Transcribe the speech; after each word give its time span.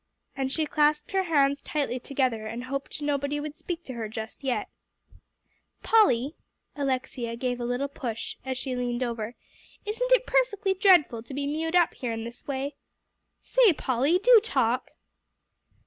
And 0.35 0.51
she 0.51 0.65
clasped 0.65 1.11
her 1.11 1.21
hands 1.25 1.61
tightly 1.61 1.99
together 1.99 2.47
and 2.47 2.63
hoped 2.63 3.03
nobody 3.03 3.39
would 3.39 3.55
speak 3.55 3.83
to 3.83 3.93
her 3.93 4.09
just 4.09 4.43
yet. 4.43 4.67
"Polly," 5.83 6.33
Alexia 6.75 7.35
gave 7.35 7.59
a 7.59 7.65
little 7.65 7.87
push, 7.87 8.35
as 8.43 8.57
she 8.57 8.75
leaned 8.75 9.03
over, 9.03 9.35
"isn't 9.85 10.11
it 10.11 10.25
perfectly 10.25 10.73
dreadful 10.73 11.21
to 11.21 11.35
be 11.35 11.45
mewed 11.45 11.75
up 11.75 11.93
here 11.93 12.13
in 12.13 12.23
this 12.23 12.47
way? 12.47 12.73
Say, 13.41 13.73
Polly, 13.73 14.17
do 14.17 14.39
talk." 14.43 14.89